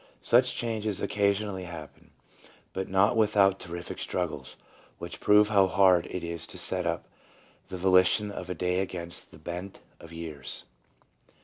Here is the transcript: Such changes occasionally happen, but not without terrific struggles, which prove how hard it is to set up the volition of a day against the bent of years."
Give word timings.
Such 0.33 0.55
changes 0.55 0.99
occasionally 0.99 1.65
happen, 1.65 2.09
but 2.73 2.89
not 2.89 3.15
without 3.15 3.59
terrific 3.59 3.99
struggles, 4.01 4.57
which 4.97 5.19
prove 5.19 5.49
how 5.49 5.67
hard 5.67 6.07
it 6.09 6.23
is 6.23 6.47
to 6.47 6.57
set 6.57 6.87
up 6.87 7.05
the 7.69 7.77
volition 7.77 8.31
of 8.31 8.49
a 8.49 8.55
day 8.55 8.79
against 8.79 9.29
the 9.29 9.37
bent 9.37 9.79
of 9.99 10.11
years." 10.11 10.65